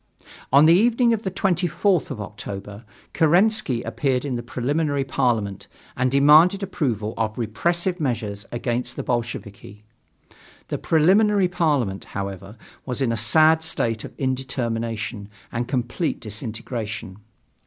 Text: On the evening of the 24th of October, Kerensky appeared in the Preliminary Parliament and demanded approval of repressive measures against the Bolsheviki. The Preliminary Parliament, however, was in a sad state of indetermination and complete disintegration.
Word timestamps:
On 0.51 0.65
the 0.65 0.73
evening 0.73 1.13
of 1.13 1.21
the 1.21 1.29
24th 1.29 2.09
of 2.09 2.19
October, 2.19 2.85
Kerensky 3.13 3.83
appeared 3.83 4.25
in 4.25 4.33
the 4.35 4.41
Preliminary 4.41 5.03
Parliament 5.03 5.67
and 5.95 6.09
demanded 6.09 6.63
approval 6.63 7.13
of 7.17 7.37
repressive 7.37 7.99
measures 7.99 8.43
against 8.51 8.95
the 8.95 9.03
Bolsheviki. 9.03 9.83
The 10.69 10.79
Preliminary 10.79 11.47
Parliament, 11.47 12.05
however, 12.17 12.57
was 12.83 12.99
in 13.03 13.11
a 13.11 13.15
sad 13.15 13.61
state 13.61 14.03
of 14.03 14.15
indetermination 14.17 15.27
and 15.51 15.67
complete 15.67 16.19
disintegration. 16.19 17.19